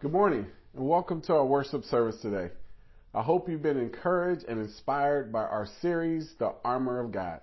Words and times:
Good 0.00 0.12
morning 0.12 0.46
and 0.76 0.88
welcome 0.88 1.20
to 1.22 1.34
our 1.34 1.44
worship 1.44 1.82
service 1.82 2.20
today. 2.22 2.52
I 3.12 3.20
hope 3.20 3.48
you've 3.48 3.64
been 3.64 3.80
encouraged 3.80 4.44
and 4.46 4.60
inspired 4.60 5.32
by 5.32 5.42
our 5.42 5.66
series, 5.82 6.34
The 6.38 6.54
Armor 6.64 7.00
of 7.00 7.10
God. 7.10 7.40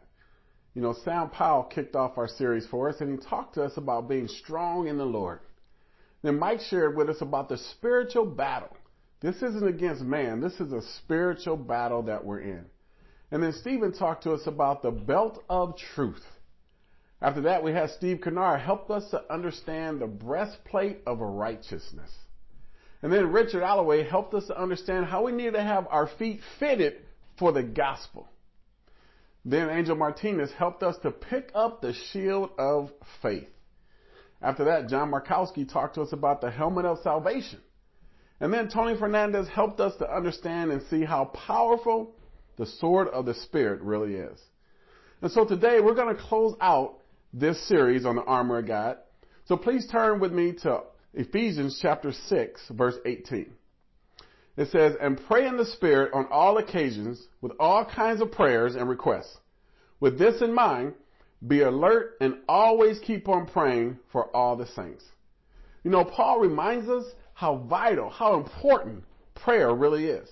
You 0.73 0.81
know, 0.81 0.95
Sam 1.03 1.29
Powell 1.31 1.63
kicked 1.63 1.97
off 1.97 2.17
our 2.17 2.29
series 2.29 2.65
for 2.65 2.87
us 2.87 3.01
and 3.01 3.11
he 3.11 3.27
talked 3.27 3.55
to 3.55 3.63
us 3.65 3.75
about 3.75 4.07
being 4.07 4.29
strong 4.29 4.87
in 4.87 4.97
the 4.97 5.05
Lord. 5.05 5.41
Then 6.23 6.39
Mike 6.39 6.61
shared 6.61 6.95
with 6.95 7.09
us 7.09 7.19
about 7.19 7.49
the 7.49 7.57
spiritual 7.57 8.25
battle. 8.25 8.77
This 9.19 9.35
isn't 9.43 9.67
against 9.67 10.03
man, 10.03 10.39
this 10.39 10.61
is 10.61 10.71
a 10.71 10.81
spiritual 11.03 11.57
battle 11.57 12.03
that 12.03 12.23
we're 12.23 12.39
in. 12.39 12.63
And 13.31 13.43
then 13.43 13.51
Stephen 13.51 13.91
talked 13.91 14.23
to 14.23 14.31
us 14.31 14.47
about 14.47 14.81
the 14.81 14.91
belt 14.91 15.43
of 15.49 15.75
truth. 15.93 16.23
After 17.21 17.41
that, 17.41 17.65
we 17.65 17.73
had 17.73 17.89
Steve 17.89 18.21
Kennard 18.23 18.61
help 18.61 18.89
us 18.89 19.09
to 19.09 19.29
understand 19.29 19.99
the 19.99 20.07
breastplate 20.07 21.01
of 21.05 21.19
righteousness. 21.19 22.11
And 23.05 23.13
then 23.13 23.31
Richard 23.31 23.61
Alloway 23.61 24.01
helped 24.09 24.33
us 24.33 24.47
to 24.47 24.59
understand 24.59 25.05
how 25.05 25.25
we 25.25 25.31
need 25.31 25.53
to 25.53 25.61
have 25.61 25.85
our 25.91 26.07
feet 26.17 26.39
fitted 26.59 26.95
for 27.37 27.51
the 27.51 27.61
gospel. 27.61 28.27
Then 29.45 29.69
Angel 29.69 29.95
Martinez 29.95 30.49
helped 30.57 30.81
us 30.81 30.97
to 31.03 31.11
pick 31.11 31.51
up 31.53 31.83
the 31.83 31.93
shield 31.93 32.49
of 32.57 32.89
faith. 33.21 33.47
After 34.41 34.65
that, 34.65 34.89
John 34.89 35.11
Markowski 35.11 35.71
talked 35.71 35.93
to 35.95 36.01
us 36.01 36.13
about 36.13 36.41
the 36.41 36.49
helmet 36.49 36.85
of 36.85 36.97
salvation. 37.03 37.59
And 38.39 38.51
then 38.51 38.69
Tony 38.69 38.97
Fernandez 38.97 39.47
helped 39.49 39.79
us 39.79 39.95
to 39.97 40.11
understand 40.11 40.71
and 40.71 40.81
see 40.89 41.05
how 41.05 41.25
powerful 41.25 42.15
the 42.57 42.65
sword 42.65 43.09
of 43.09 43.27
the 43.27 43.35
Spirit 43.35 43.81
really 43.81 44.15
is. 44.15 44.41
And 45.21 45.31
so 45.31 45.45
today 45.45 45.79
we're 45.79 45.93
going 45.93 46.15
to 46.15 46.19
close 46.19 46.55
out 46.59 47.01
this 47.31 47.67
series 47.67 48.03
on 48.03 48.15
the 48.15 48.23
armor 48.23 48.57
of 48.57 48.65
God. 48.65 48.97
So 49.45 49.57
please 49.57 49.85
turn 49.91 50.19
with 50.19 50.31
me 50.31 50.53
to 50.63 50.81
Ephesians 51.15 51.79
chapter 51.81 52.11
6, 52.11 52.61
verse 52.71 52.95
18. 53.05 53.51
It 54.57 54.69
says, 54.69 54.95
And 55.01 55.19
pray 55.27 55.47
in 55.47 55.57
the 55.57 55.65
Spirit 55.65 56.13
on 56.13 56.27
all 56.29 56.57
occasions 56.57 57.27
with 57.41 57.53
all 57.59 57.85
kinds 57.85 58.21
of 58.21 58.31
prayers 58.31 58.75
and 58.75 58.87
requests. 58.89 59.37
With 59.99 60.19
this 60.19 60.41
in 60.41 60.53
mind, 60.53 60.93
be 61.45 61.61
alert 61.61 62.17
and 62.21 62.37
always 62.47 62.99
keep 62.99 63.27
on 63.29 63.47
praying 63.47 63.99
for 64.11 64.25
all 64.35 64.55
the 64.55 64.67
saints. 64.67 65.03
You 65.83 65.91
know, 65.91 66.03
Paul 66.03 66.39
reminds 66.39 66.89
us 66.89 67.05
how 67.33 67.57
vital, 67.69 68.09
how 68.09 68.35
important 68.35 69.03
prayer 69.35 69.73
really 69.73 70.05
is. 70.05 70.29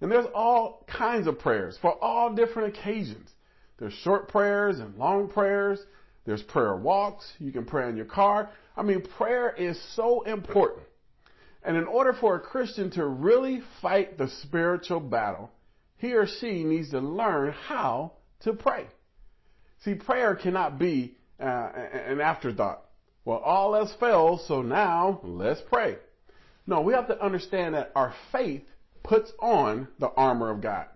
And 0.00 0.10
there's 0.10 0.26
all 0.34 0.86
kinds 0.86 1.26
of 1.26 1.38
prayers 1.38 1.78
for 1.80 1.92
all 2.02 2.32
different 2.34 2.76
occasions. 2.76 3.30
There's 3.78 3.92
short 3.92 4.28
prayers 4.28 4.78
and 4.78 4.96
long 4.96 5.28
prayers. 5.28 5.80
There's 6.26 6.42
prayer 6.42 6.76
walks. 6.76 7.24
You 7.38 7.52
can 7.52 7.64
pray 7.64 7.88
in 7.88 7.96
your 7.96 8.06
car. 8.06 8.50
I 8.76 8.82
mean, 8.82 9.02
prayer 9.16 9.54
is 9.56 9.80
so 9.94 10.22
important. 10.22 10.82
And 11.62 11.76
in 11.76 11.84
order 11.84 12.12
for 12.12 12.36
a 12.36 12.40
Christian 12.40 12.90
to 12.92 13.06
really 13.06 13.62
fight 13.80 14.18
the 14.18 14.28
spiritual 14.42 15.00
battle, 15.00 15.50
he 15.98 16.14
or 16.14 16.26
she 16.26 16.64
needs 16.64 16.90
to 16.90 17.00
learn 17.00 17.52
how 17.52 18.12
to 18.40 18.52
pray. 18.52 18.86
See, 19.84 19.94
prayer 19.94 20.34
cannot 20.34 20.78
be 20.78 21.16
uh, 21.40 21.44
an 21.44 22.20
afterthought. 22.20 22.82
Well, 23.24 23.38
all 23.38 23.74
else 23.74 23.92
fails, 23.98 24.46
so 24.46 24.62
now 24.62 25.20
let's 25.24 25.60
pray. 25.60 25.96
No, 26.66 26.80
we 26.80 26.92
have 26.92 27.08
to 27.08 27.24
understand 27.24 27.74
that 27.74 27.92
our 27.94 28.14
faith 28.32 28.62
puts 29.02 29.32
on 29.40 29.88
the 29.98 30.08
armor 30.08 30.50
of 30.50 30.60
God. 30.60 30.86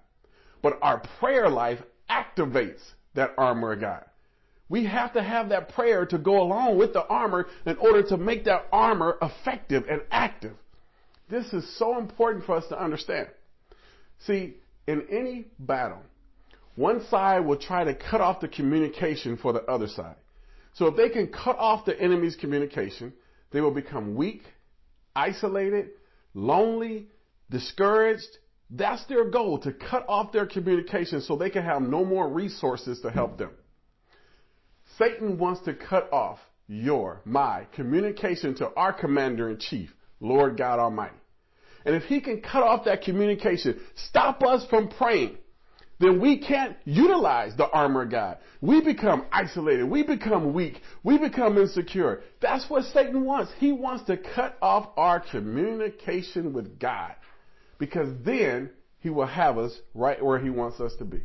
But 0.63 0.79
our 0.83 1.03
prayer 1.19 1.49
life 1.49 1.79
activates 2.09 2.81
that 3.15 3.35
armor 3.39 3.73
of 3.73 3.81
God. 3.81 4.05
We 4.71 4.85
have 4.85 5.13
to 5.15 5.23
have 5.23 5.49
that 5.49 5.71
prayer 5.71 6.07
to 6.07 6.17
go 6.17 6.41
along 6.41 6.79
with 6.79 6.93
the 6.93 7.05
armor 7.05 7.49
in 7.67 7.77
order 7.79 8.05
to 8.05 8.17
make 8.17 8.45
that 8.45 8.67
armor 8.73 9.19
effective 9.21 9.85
and 9.91 10.03
active. 10.13 10.55
This 11.29 11.53
is 11.53 11.77
so 11.77 11.99
important 11.99 12.47
for 12.47 12.57
us 12.57 12.67
to 12.69 12.81
understand. 12.81 13.29
See, 14.21 14.55
in 14.87 15.07
any 15.11 15.49
battle, 15.59 16.03
one 16.77 17.05
side 17.09 17.41
will 17.41 17.57
try 17.59 17.83
to 17.83 17.95
cut 17.95 18.21
off 18.21 18.41
the 18.41 18.49
communication 18.49 19.37
for 19.37 19.53
the 19.53 19.63
other 19.65 19.89
side. 19.89 20.15
So 20.75 20.87
if 20.87 20.97
they 20.97 21.09
can 21.09 21.27
cut 21.27 21.59
off 21.59 21.85
the 21.85 22.01
enemy's 22.01 22.37
communication, 22.37 23.13
they 23.51 23.61
will 23.61 23.73
become 23.73 24.15
weak, 24.15 24.43
isolated, 25.17 25.89
lonely, 26.33 27.09
discouraged. 27.51 28.39
That's 28.71 29.05
their 29.07 29.29
goal, 29.31 29.59
to 29.63 29.73
cut 29.73 30.05
off 30.09 30.31
their 30.31 30.47
communication 30.47 31.23
so 31.23 31.35
they 31.35 31.51
can 31.51 31.65
have 31.65 31.83
no 31.83 32.05
more 32.05 32.29
resources 32.29 33.01
to 33.01 33.11
help 33.11 33.37
them. 33.37 33.51
Satan 35.01 35.39
wants 35.39 35.63
to 35.63 35.75
cut 35.75 36.13
off 36.13 36.39
your, 36.69 37.23
my 37.25 37.67
communication 37.75 38.55
to 38.57 38.69
our 38.75 38.93
commander 38.93 39.49
in 39.49 39.59
chief, 39.59 39.91
Lord 40.21 40.57
God 40.59 40.79
Almighty. 40.79 41.17
And 41.85 41.95
if 41.97 42.05
he 42.05 42.21
can 42.21 42.43
cut 42.43 42.63
off 42.63 42.85
that 42.85 43.03
communication, 43.03 43.81
stop 44.09 44.43
us 44.43 44.67
from 44.69 44.89
praying, 44.89 45.39
then 45.99 46.21
we 46.21 46.39
can't 46.39 46.77
utilize 46.85 47.57
the 47.57 47.69
armor 47.69 48.03
of 48.03 48.11
God. 48.11 48.39
We 48.61 48.83
become 48.83 49.27
isolated. 49.33 49.85
We 49.85 50.03
become 50.03 50.53
weak. 50.53 50.81
We 51.03 51.19
become 51.19 51.59
insecure. 51.59 52.23
That's 52.41 52.69
what 52.69 52.85
Satan 52.85 53.25
wants. 53.25 53.51
He 53.59 53.73
wants 53.73 54.05
to 54.05 54.17
cut 54.17 54.57
off 54.61 54.91
our 54.97 55.21
communication 55.21 56.53
with 56.53 56.79
God 56.79 57.15
because 57.79 58.09
then 58.25 58.71
he 58.99 59.11
will 59.11 59.27
have 59.27 59.59
us 59.59 59.79
right 59.95 60.23
where 60.23 60.39
he 60.39 60.51
wants 60.51 60.81
us 60.81 60.93
to 60.99 61.05
be. 61.05 61.23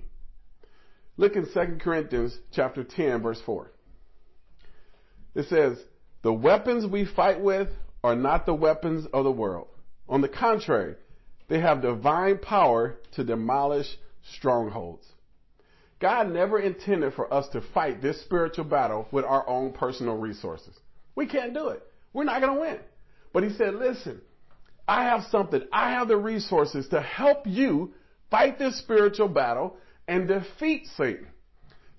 Look 1.17 1.35
in 1.35 1.45
2 1.51 1.77
Corinthians 1.81 2.37
chapter 2.51 2.83
10 2.83 3.21
verse 3.21 3.41
4. 3.45 3.71
It 5.35 5.47
says, 5.47 5.77
the 6.23 6.33
weapons 6.33 6.85
we 6.89 7.05
fight 7.05 7.39
with 7.41 7.69
are 8.03 8.15
not 8.15 8.45
the 8.45 8.53
weapons 8.53 9.05
of 9.13 9.23
the 9.23 9.31
world. 9.31 9.67
On 10.07 10.21
the 10.21 10.29
contrary, 10.29 10.95
they 11.47 11.59
have 11.59 11.81
divine 11.81 12.37
power 12.37 12.95
to 13.13 13.23
demolish 13.23 13.87
strongholds. 14.33 15.05
God 15.99 16.31
never 16.31 16.59
intended 16.59 17.13
for 17.13 17.31
us 17.33 17.47
to 17.49 17.61
fight 17.73 18.01
this 18.01 18.21
spiritual 18.21 18.65
battle 18.65 19.07
with 19.11 19.25
our 19.25 19.47
own 19.47 19.71
personal 19.71 20.17
resources. 20.17 20.75
We 21.15 21.25
can't 21.27 21.53
do 21.53 21.69
it. 21.69 21.83
We're 22.13 22.25
not 22.25 22.41
going 22.41 22.55
to 22.55 22.61
win. 22.61 22.79
But 23.33 23.43
he 23.43 23.49
said, 23.55 23.75
listen, 23.75 24.21
I 24.87 25.03
have 25.05 25.23
something. 25.31 25.61
I 25.71 25.91
have 25.91 26.07
the 26.07 26.17
resources 26.17 26.87
to 26.89 27.01
help 27.01 27.45
you 27.45 27.93
fight 28.29 28.59
this 28.59 28.77
spiritual 28.79 29.27
battle 29.27 29.77
and 30.07 30.27
defeat 30.27 30.87
Satan. 30.97 31.27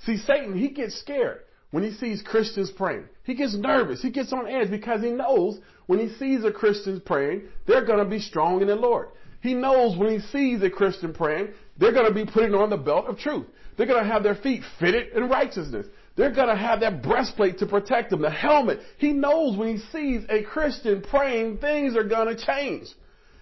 See, 0.04 0.16
Satan, 0.18 0.56
he 0.56 0.68
gets 0.68 0.98
scared 0.98 1.40
when 1.70 1.82
he 1.82 1.92
sees 1.92 2.22
Christians 2.22 2.70
praying. 2.70 3.04
He 3.24 3.34
gets 3.34 3.54
nervous. 3.54 4.02
He 4.02 4.10
gets 4.10 4.32
on 4.32 4.48
edge 4.48 4.70
because 4.70 5.02
he 5.02 5.10
knows 5.10 5.58
when 5.86 5.98
he 5.98 6.14
sees 6.16 6.44
a 6.44 6.52
Christian 6.52 7.00
praying, 7.00 7.42
they're 7.66 7.84
going 7.84 8.02
to 8.02 8.10
be 8.10 8.20
strong 8.20 8.60
in 8.60 8.68
the 8.68 8.76
Lord. 8.76 9.08
He 9.40 9.54
knows 9.54 9.96
when 9.96 10.10
he 10.10 10.20
sees 10.28 10.62
a 10.62 10.70
Christian 10.70 11.12
praying, 11.12 11.48
they're 11.78 11.92
going 11.92 12.08
to 12.08 12.14
be 12.14 12.30
putting 12.30 12.54
on 12.54 12.70
the 12.70 12.76
belt 12.76 13.06
of 13.06 13.18
truth. 13.18 13.46
They're 13.76 13.86
going 13.86 14.02
to 14.02 14.10
have 14.10 14.22
their 14.22 14.34
feet 14.34 14.62
fitted 14.80 15.12
in 15.12 15.28
righteousness. 15.28 15.86
They're 16.16 16.32
going 16.32 16.48
to 16.48 16.56
have 16.56 16.80
that 16.80 17.02
breastplate 17.02 17.58
to 17.58 17.66
protect 17.66 18.10
them, 18.10 18.22
the 18.22 18.30
helmet. 18.30 18.80
He 18.98 19.12
knows 19.12 19.56
when 19.56 19.76
he 19.76 19.82
sees 19.92 20.22
a 20.30 20.42
Christian 20.42 21.02
praying, 21.02 21.58
things 21.58 21.94
are 21.94 22.04
going 22.04 22.34
to 22.34 22.42
change. 22.42 22.86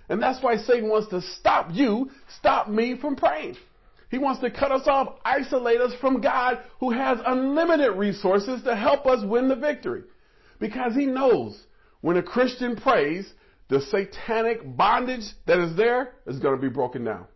And 0.08 0.20
that's 0.20 0.42
why 0.42 0.56
Satan 0.56 0.88
wants 0.88 1.08
to 1.10 1.22
stop 1.38 1.68
you, 1.72 2.10
stop 2.38 2.68
me 2.68 2.98
from 3.00 3.16
praying. 3.16 3.56
He 4.14 4.18
wants 4.18 4.40
to 4.42 4.50
cut 4.52 4.70
us 4.70 4.86
off, 4.86 5.16
isolate 5.24 5.80
us 5.80 5.92
from 6.00 6.20
God 6.20 6.60
who 6.78 6.92
has 6.92 7.18
unlimited 7.26 7.96
resources 7.96 8.62
to 8.62 8.76
help 8.76 9.06
us 9.06 9.24
win 9.24 9.48
the 9.48 9.56
victory. 9.56 10.04
Because 10.60 10.94
he 10.94 11.04
knows 11.04 11.60
when 12.00 12.16
a 12.16 12.22
Christian 12.22 12.76
prays, 12.76 13.28
the 13.66 13.80
satanic 13.80 14.76
bondage 14.76 15.24
that 15.46 15.58
is 15.58 15.76
there 15.76 16.12
is 16.28 16.38
going 16.38 16.54
to 16.54 16.62
be 16.62 16.72
broken 16.72 17.02
down. 17.02 17.26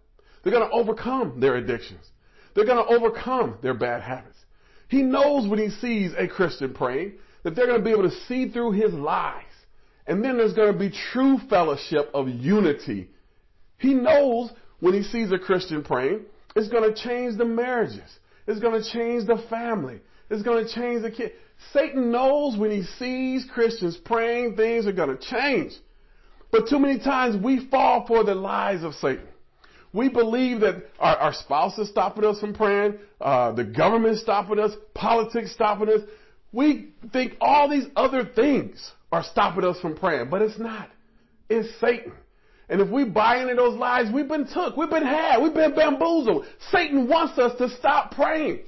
They're 0.45 0.53
going 0.53 0.69
to 0.69 0.73
overcome 0.73 1.41
their 1.41 1.57
addictions. 1.57 2.13
They're 2.55 2.65
going 2.65 2.87
to 2.87 2.95
overcome 2.95 3.59
their 3.61 3.75
bad 3.75 4.01
habits. 4.03 4.39
He 4.87 5.03
knows 5.03 5.49
when 5.49 5.59
he 5.59 5.71
sees 5.71 6.13
a 6.17 6.29
Christian 6.29 6.75
praying 6.75 7.15
that 7.43 7.57
they're 7.57 7.67
going 7.67 7.81
to 7.81 7.85
be 7.85 7.91
able 7.91 8.09
to 8.09 8.17
see 8.29 8.51
through 8.51 8.71
his 8.71 8.93
lies. 8.93 9.43
And 10.07 10.25
then 10.25 10.37
there's 10.37 10.55
going 10.55 10.73
to 10.73 10.79
be 10.79 10.95
true 11.13 11.41
fellowship 11.51 12.09
of 12.15 12.29
unity. 12.29 13.11
He 13.79 13.95
knows 13.95 14.53
when 14.79 14.95
he 14.95 15.03
sees 15.03 15.33
a 15.33 15.41
Christian 15.41 15.83
praying 15.83 16.21
it's 16.57 16.69
going 16.69 16.93
to 16.93 17.01
change 17.01 17.39
the 17.39 17.45
marriages. 17.45 18.19
It's 18.47 18.61
going 18.61 18.83
to 18.83 18.91
change 18.91 19.27
the 19.27 19.45
family. 19.51 20.01
It's 20.31 20.43
going 20.43 20.67
to 20.67 20.73
change 20.73 21.03
the 21.03 21.11
kid. 21.11 21.33
Satan 21.73 22.11
knows 22.11 22.57
when 22.57 22.71
he 22.71 22.83
sees 22.99 23.47
Christians 23.53 23.97
praying, 23.97 24.57
things 24.57 24.87
are 24.87 24.93
going 24.93 25.17
to 25.17 25.23
change. 25.23 25.73
But 26.51 26.69
too 26.69 26.79
many 26.79 26.99
times 26.99 27.43
we 27.43 27.69
fall 27.69 28.07
for 28.07 28.25
the 28.25 28.35
lies 28.35 28.83
of 28.83 28.95
Satan. 28.95 29.27
We 29.93 30.09
believe 30.09 30.61
that 30.61 30.85
our, 30.99 31.17
our 31.17 31.33
spouse 31.33 31.79
is 31.79 31.89
stopping 31.89 32.25
us 32.25 32.41
from 32.41 32.55
praying, 32.55 32.99
uh, 33.21 33.53
the 33.53 33.65
government 33.65 34.19
stopping 34.19 34.59
us, 34.59 34.73
politics 34.95 35.53
stopping 35.53 35.89
us. 35.89 36.01
We 36.53 36.93
think 37.13 37.35
all 37.41 37.69
these 37.69 37.87
other 37.97 38.25
things 38.25 38.93
are 39.11 39.25
stopping 39.25 39.65
us 39.65 39.81
from 39.81 39.97
praying, 39.97 40.31
but 40.31 40.43
it's 40.43 40.59
not. 40.59 40.91
It's 41.49 41.69
Satan. 41.81 42.13
And 42.69 42.81
if 42.81 42.89
we 42.89 43.05
buy 43.05 43.41
into 43.41 43.55
those 43.55 43.79
lies, 43.79 44.13
we've 44.13 44.29
been 44.29 44.47
took, 44.47 44.77
we've 44.77 44.91
been 44.91 45.07
had, 45.07 45.43
we've 45.43 45.55
been 45.55 45.75
bamboozled. 45.75 46.45
Satan 46.71 47.09
wants 47.09 47.39
us 47.39 47.57
to 47.59 47.71
stop 47.79 48.15
praying. 48.15 48.61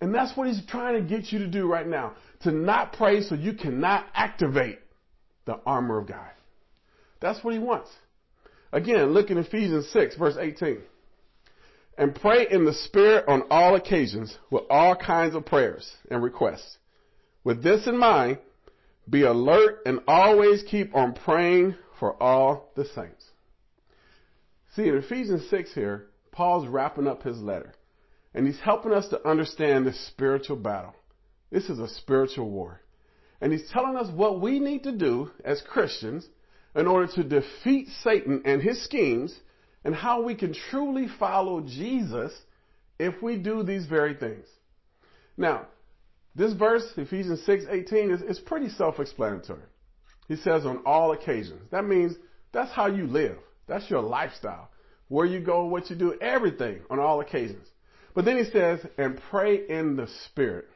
And 0.00 0.14
that's 0.14 0.36
what 0.36 0.46
he's 0.46 0.62
trying 0.66 1.02
to 1.02 1.08
get 1.08 1.32
you 1.32 1.40
to 1.40 1.48
do 1.48 1.66
right 1.66 1.86
now. 1.86 2.14
To 2.42 2.52
not 2.52 2.92
pray 2.92 3.22
so 3.22 3.34
you 3.34 3.54
cannot 3.54 4.06
activate 4.14 4.78
the 5.46 5.58
armor 5.66 5.98
of 5.98 6.06
God. 6.06 6.30
That's 7.20 7.42
what 7.42 7.54
he 7.54 7.58
wants. 7.58 7.90
Again, 8.72 9.12
look 9.12 9.30
in 9.30 9.38
Ephesians 9.38 9.88
6, 9.92 10.16
verse 10.16 10.36
18. 10.38 10.78
And 11.96 12.14
pray 12.14 12.46
in 12.50 12.64
the 12.64 12.74
Spirit 12.74 13.24
on 13.28 13.44
all 13.50 13.76
occasions 13.76 14.36
with 14.50 14.64
all 14.68 14.96
kinds 14.96 15.34
of 15.34 15.46
prayers 15.46 15.90
and 16.10 16.22
requests. 16.22 16.78
With 17.44 17.62
this 17.62 17.86
in 17.86 17.96
mind, 17.96 18.38
be 19.08 19.22
alert 19.22 19.80
and 19.86 20.00
always 20.06 20.62
keep 20.64 20.94
on 20.94 21.14
praying 21.14 21.76
for 21.98 22.20
all 22.22 22.70
the 22.74 22.84
saints. 22.84 23.24
See, 24.74 24.88
in 24.88 24.96
Ephesians 24.96 25.48
6 25.50 25.74
here, 25.74 26.06
Paul's 26.32 26.66
wrapping 26.66 27.06
up 27.06 27.22
his 27.22 27.38
letter. 27.38 27.74
And 28.34 28.46
he's 28.46 28.58
helping 28.58 28.92
us 28.92 29.08
to 29.08 29.28
understand 29.28 29.86
this 29.86 30.06
spiritual 30.08 30.56
battle. 30.56 30.94
This 31.50 31.70
is 31.70 31.78
a 31.78 31.88
spiritual 31.88 32.50
war. 32.50 32.80
And 33.40 33.52
he's 33.52 33.70
telling 33.70 33.96
us 33.96 34.10
what 34.10 34.40
we 34.40 34.58
need 34.58 34.82
to 34.84 34.92
do 34.92 35.30
as 35.44 35.62
Christians 35.62 36.26
in 36.74 36.88
order 36.88 37.12
to 37.12 37.22
defeat 37.22 37.88
Satan 38.02 38.42
and 38.44 38.60
his 38.60 38.82
schemes 38.82 39.38
and 39.84 39.94
how 39.94 40.22
we 40.22 40.34
can 40.34 40.54
truly 40.70 41.06
follow 41.18 41.60
Jesus 41.60 42.32
if 42.98 43.22
we 43.22 43.36
do 43.36 43.62
these 43.62 43.86
very 43.86 44.14
things. 44.14 44.46
Now, 45.36 45.66
this 46.34 46.52
verse, 46.54 46.84
Ephesians 46.96 47.42
6, 47.44 47.66
18, 47.70 48.10
is, 48.10 48.22
is 48.22 48.38
pretty 48.40 48.68
self-explanatory. 48.70 49.62
He 50.28 50.36
says 50.36 50.64
on 50.64 50.82
all 50.86 51.12
occasions. 51.12 51.62
That 51.70 51.84
means 51.84 52.14
that's 52.52 52.72
how 52.72 52.86
you 52.86 53.06
live. 53.06 53.36
That's 53.66 53.88
your 53.90 54.00
lifestyle. 54.00 54.70
Where 55.08 55.26
you 55.26 55.40
go, 55.40 55.66
what 55.66 55.90
you 55.90 55.96
do, 55.96 56.18
everything 56.20 56.80
on 56.90 56.98
all 56.98 57.20
occasions. 57.20 57.66
But 58.14 58.24
then 58.24 58.38
he 58.38 58.50
says, 58.50 58.80
and 58.96 59.20
pray 59.30 59.68
in 59.68 59.96
the 59.96 60.08
Spirit. 60.26 60.66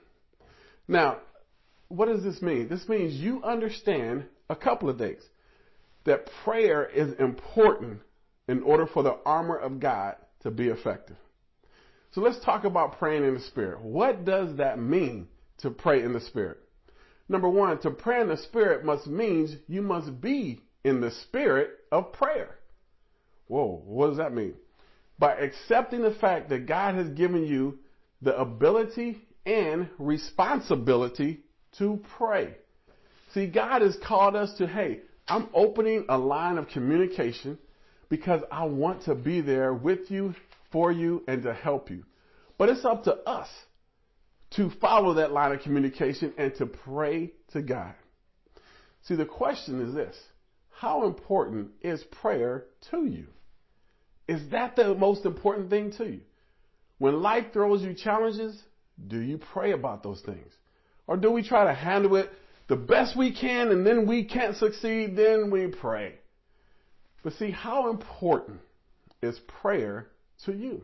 Now, 0.86 1.18
what 1.88 2.08
does 2.08 2.22
this 2.22 2.42
mean? 2.42 2.68
This 2.68 2.88
means 2.88 3.14
you 3.14 3.42
understand 3.42 4.24
a 4.50 4.56
couple 4.56 4.90
of 4.90 4.98
things. 4.98 5.22
That 6.04 6.28
prayer 6.44 6.86
is 6.86 7.14
important 7.18 8.00
in 8.48 8.62
order 8.62 8.86
for 8.86 9.02
the 9.02 9.16
armor 9.24 9.56
of 9.56 9.80
God 9.80 10.16
to 10.42 10.50
be 10.50 10.68
effective. 10.68 11.16
So 12.12 12.20
let's 12.20 12.42
talk 12.44 12.64
about 12.64 12.98
praying 12.98 13.24
in 13.24 13.34
the 13.34 13.40
Spirit. 13.40 13.80
What 13.82 14.24
does 14.24 14.56
that 14.56 14.78
mean 14.78 15.28
to 15.58 15.70
pray 15.70 16.02
in 16.02 16.12
the 16.12 16.20
Spirit? 16.20 16.58
Number 17.28 17.48
one, 17.48 17.78
to 17.80 17.90
pray 17.90 18.20
in 18.20 18.28
the 18.28 18.36
Spirit 18.36 18.84
must 18.84 19.06
means 19.06 19.54
you 19.66 19.82
must 19.82 20.20
be 20.20 20.60
in 20.84 21.00
the 21.00 21.10
spirit 21.10 21.70
of 21.92 22.12
prayer. 22.12 22.58
Whoa, 23.48 23.82
what 23.84 24.08
does 24.08 24.16
that 24.18 24.34
mean? 24.34 24.54
By 25.18 25.34
accepting 25.34 26.02
the 26.02 26.14
fact 26.14 26.48
that 26.50 26.66
God 26.66 26.94
has 26.94 27.08
given 27.08 27.46
you 27.46 27.78
the 28.22 28.38
ability 28.38 29.18
and 29.44 29.88
responsibility 29.98 31.40
to 31.78 32.00
pray. 32.16 32.54
See, 33.34 33.46
God 33.46 33.82
has 33.82 33.96
called 34.06 34.36
us 34.36 34.56
to, 34.58 34.66
hey, 34.66 35.00
I'm 35.26 35.48
opening 35.52 36.06
a 36.08 36.16
line 36.16 36.56
of 36.56 36.68
communication 36.68 37.58
because 38.08 38.42
I 38.50 38.64
want 38.64 39.04
to 39.04 39.14
be 39.14 39.40
there 39.40 39.74
with 39.74 40.10
you, 40.10 40.34
for 40.72 40.90
you, 40.90 41.24
and 41.28 41.42
to 41.42 41.52
help 41.52 41.90
you. 41.90 42.04
But 42.56 42.70
it's 42.70 42.84
up 42.84 43.04
to 43.04 43.14
us 43.14 43.48
to 44.56 44.70
follow 44.80 45.14
that 45.14 45.32
line 45.32 45.52
of 45.52 45.60
communication 45.60 46.32
and 46.38 46.54
to 46.56 46.66
pray 46.66 47.32
to 47.52 47.62
God. 47.62 47.94
See, 49.02 49.14
the 49.14 49.26
question 49.26 49.80
is 49.86 49.94
this 49.94 50.16
How 50.70 51.06
important 51.06 51.70
is 51.82 52.02
prayer 52.22 52.64
to 52.90 53.04
you? 53.04 53.26
Is 54.26 54.50
that 54.50 54.76
the 54.76 54.94
most 54.94 55.24
important 55.24 55.70
thing 55.70 55.92
to 55.98 56.04
you? 56.04 56.20
When 56.98 57.22
life 57.22 57.52
throws 57.52 57.82
you 57.82 57.94
challenges, 57.94 58.60
do 59.06 59.18
you 59.20 59.38
pray 59.38 59.72
about 59.72 60.02
those 60.02 60.20
things? 60.20 60.52
Or 61.06 61.16
do 61.16 61.30
we 61.30 61.42
try 61.42 61.64
to 61.64 61.74
handle 61.74 62.16
it 62.16 62.30
the 62.68 62.76
best 62.76 63.16
we 63.16 63.32
can 63.34 63.70
and 63.70 63.86
then 63.86 64.06
we 64.06 64.24
can't 64.24 64.56
succeed, 64.56 65.16
then 65.16 65.50
we 65.50 65.68
pray? 65.68 66.14
But 67.22 67.32
see, 67.34 67.50
how 67.50 67.90
important 67.90 68.60
is 69.22 69.38
prayer 69.62 70.08
to 70.44 70.52
you? 70.52 70.82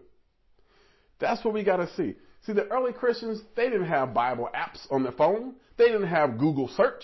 That's 1.18 1.44
what 1.44 1.54
we 1.54 1.62
got 1.64 1.76
to 1.76 1.92
see. 1.94 2.14
See, 2.46 2.52
the 2.52 2.66
early 2.68 2.92
Christians, 2.92 3.40
they 3.56 3.70
didn't 3.70 3.86
have 3.86 4.12
Bible 4.12 4.50
apps 4.54 4.86
on 4.90 5.02
their 5.02 5.12
phone. 5.12 5.54
They 5.78 5.86
didn't 5.86 6.08
have 6.08 6.38
Google 6.38 6.68
search. 6.68 7.02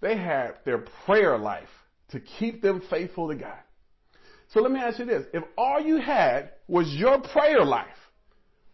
They 0.00 0.16
had 0.16 0.54
their 0.64 0.84
prayer 1.04 1.36
life 1.36 1.68
to 2.10 2.20
keep 2.20 2.62
them 2.62 2.82
faithful 2.88 3.28
to 3.28 3.34
God. 3.34 3.58
So 4.52 4.60
let 4.60 4.72
me 4.72 4.80
ask 4.80 4.98
you 4.98 5.04
this. 5.04 5.26
If 5.32 5.44
all 5.56 5.80
you 5.80 5.98
had 5.98 6.52
was 6.68 6.88
your 6.94 7.20
prayer 7.20 7.64
life, 7.64 7.86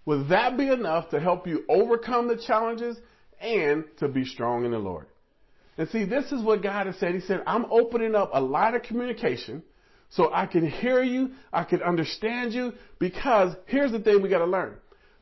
would 0.05 0.29
that 0.29 0.57
be 0.57 0.69
enough 0.69 1.11
to 1.11 1.21
help 1.21 1.47
you 1.47 1.65
overcome 1.69 2.29
the 2.29 2.43
challenges 2.47 2.97
and 3.41 3.85
to 3.99 4.09
be 4.09 4.25
strong 4.25 4.65
in 4.65 4.71
the 4.71 4.79
Lord? 4.79 5.07
And 5.79 5.89
see, 5.89 6.05
this 6.05 6.33
is 6.33 6.43
what 6.43 6.63
God 6.63 6.87
has 6.87 6.97
said. 6.97 7.15
He 7.15 7.21
said, 7.21 7.43
I'm 7.47 7.67
opening 7.71 8.15
up 8.15 8.31
a 8.33 8.41
line 8.41 8.75
of 8.75 8.83
communication 8.83 9.63
so 10.09 10.33
I 10.33 10.47
can 10.47 10.67
hear 10.67 11.03
you, 11.03 11.33
I 11.53 11.65
can 11.65 11.83
understand 11.83 12.53
you, 12.53 12.73
because 12.99 13.55
here's 13.67 13.93
the 13.93 13.99
thing 13.99 14.23
we 14.23 14.29
got 14.29 14.39
to 14.39 14.47
learn. 14.47 14.77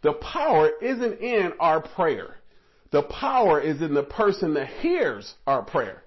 The 0.05 0.13
power 0.13 0.69
isn't 0.83 1.21
in 1.21 1.55
our 1.59 1.81
prayer. 1.81 2.37
The 2.93 3.05
power 3.05 3.59
is 3.59 3.81
in 3.81 3.95
the 3.95 4.03
person 4.03 4.53
that 4.53 4.69
hears 4.69 5.35
our 5.47 5.63
prayer. 5.63 6.05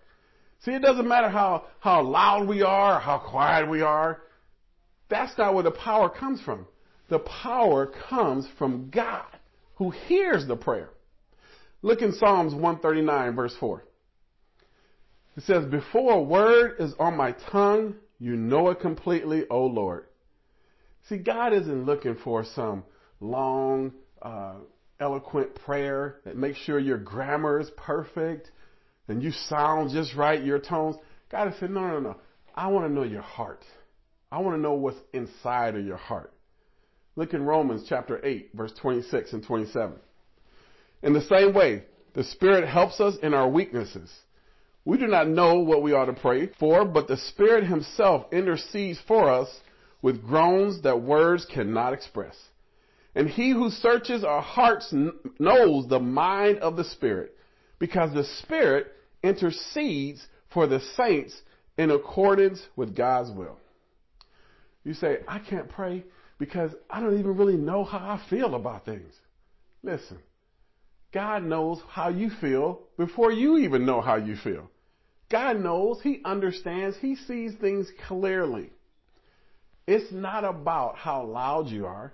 See, 0.59 0.71
it 0.71 0.83
doesn't 0.83 1.07
matter 1.07 1.29
how, 1.29 1.65
how 1.79 2.03
loud 2.03 2.47
we 2.47 2.61
are, 2.61 2.99
how 2.99 3.17
quiet 3.17 3.67
we 3.67 3.81
are. 3.81 4.21
That's 5.09 5.35
not 5.39 5.55
where 5.55 5.63
the 5.63 5.71
power 5.71 6.09
comes 6.09 6.39
from. 6.41 6.67
The 7.09 7.17
power 7.19 7.91
comes 8.07 8.47
from 8.59 8.91
God 8.91 9.25
who 9.77 9.89
hears 9.89 10.45
the 10.45 10.55
prayer. 10.55 10.89
Look 11.81 12.03
in 12.03 12.13
Psalms 12.13 12.53
139 12.53 13.35
verse 13.35 13.55
4. 13.59 13.83
It 15.37 15.43
says, 15.43 15.65
Before 15.65 16.13
a 16.13 16.21
word 16.21 16.75
is 16.79 16.93
on 16.99 17.17
my 17.17 17.31
tongue, 17.51 17.95
you 18.19 18.35
know 18.35 18.69
it 18.69 18.79
completely, 18.79 19.45
O 19.49 19.65
Lord. 19.65 20.05
See, 21.09 21.17
God 21.17 21.53
isn't 21.53 21.85
looking 21.85 22.15
for 22.23 22.43
some 22.43 22.83
long, 23.19 23.93
uh, 24.21 24.55
eloquent 24.99 25.55
prayer 25.55 26.17
that 26.25 26.35
makes 26.35 26.57
sure 26.59 26.79
your 26.79 26.97
grammar 26.97 27.59
is 27.59 27.69
perfect 27.77 28.51
and 29.07 29.23
you 29.23 29.31
sound 29.31 29.91
just 29.91 30.15
right, 30.15 30.43
your 30.43 30.59
tones. 30.59 30.95
God 31.29 31.49
has 31.49 31.59
said, 31.59 31.71
no, 31.71 31.87
no, 31.87 31.99
no. 31.99 32.17
I 32.55 32.67
want 32.67 32.87
to 32.87 32.93
know 32.93 33.03
your 33.03 33.21
heart. 33.21 33.63
I 34.31 34.39
want 34.39 34.57
to 34.57 34.61
know 34.61 34.73
what's 34.73 34.97
inside 35.13 35.75
of 35.75 35.85
your 35.85 35.97
heart. 35.97 36.33
Look 37.15 37.33
in 37.33 37.43
Romans 37.43 37.85
chapter 37.87 38.23
8, 38.23 38.51
verse 38.53 38.73
26 38.79 39.33
and 39.33 39.43
27. 39.43 39.95
In 41.03 41.13
the 41.13 41.21
same 41.21 41.53
way, 41.53 41.83
the 42.13 42.23
Spirit 42.23 42.67
helps 42.67 42.99
us 42.99 43.15
in 43.21 43.33
our 43.33 43.47
weaknesses. 43.47 44.11
We 44.85 44.97
do 44.97 45.07
not 45.07 45.27
know 45.27 45.59
what 45.59 45.83
we 45.83 45.93
ought 45.93 46.05
to 46.05 46.13
pray 46.13 46.49
for, 46.59 46.85
but 46.85 47.07
the 47.07 47.17
Spirit 47.17 47.65
Himself 47.65 48.25
intercedes 48.31 48.99
for 49.07 49.29
us 49.29 49.49
with 50.01 50.23
groans 50.25 50.81
that 50.83 51.01
words 51.01 51.45
cannot 51.45 51.93
express. 51.93 52.35
And 53.17 53.27
He 53.27 53.49
who 53.49 53.71
searches 53.71 54.23
our 54.23 54.43
hearts 54.43 54.93
knows 55.39 55.87
the 55.87 55.99
mind 55.99 56.59
of 56.59 56.77
the 56.77 56.83
Spirit, 56.83 57.35
because 57.79 58.13
the 58.13 58.23
Spirit 58.43 58.93
intercedes 59.23 60.27
for 60.53 60.67
the 60.67 60.79
saints 60.95 61.41
in 61.79 61.89
accordance 61.89 62.61
with 62.75 62.95
God's 62.95 63.31
will. 63.31 63.57
You 64.83 64.93
say, 64.93 65.21
I 65.27 65.39
can't 65.39 65.67
pray 65.67 66.03
because 66.37 66.69
I 66.91 66.99
don't 67.01 67.17
even 67.17 67.35
really 67.35 67.57
know 67.57 67.83
how 67.83 67.97
I 67.97 68.23
feel 68.29 68.53
about 68.53 68.85
things. 68.85 69.11
Listen, 69.81 70.19
God 71.11 71.43
knows 71.43 71.81
how 71.89 72.09
you 72.09 72.29
feel 72.39 72.81
before 72.97 73.31
you 73.31 73.57
even 73.57 73.83
know 73.83 73.99
how 73.99 74.17
you 74.17 74.35
feel. 74.35 74.69
God 75.31 75.59
knows, 75.59 76.01
He 76.03 76.21
understands, 76.23 76.97
He 77.01 77.15
sees 77.15 77.55
things 77.59 77.87
clearly. 78.07 78.69
It's 79.87 80.11
not 80.11 80.43
about 80.43 80.97
how 80.97 81.25
loud 81.25 81.69
you 81.69 81.87
are. 81.87 82.13